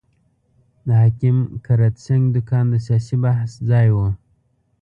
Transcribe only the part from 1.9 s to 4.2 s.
سېنګ دوکان د سیاسي بحث ځای وو.